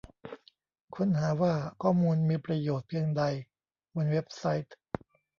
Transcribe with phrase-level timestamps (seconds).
[0.95, 3.23] ค้นหาว่าข้อมูลมีประโยชน์เพียงใด
[3.95, 4.75] บนเว็บไซต์